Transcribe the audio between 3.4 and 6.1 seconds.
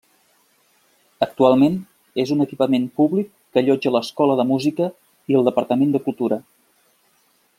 allotja l'escola de música i el departament de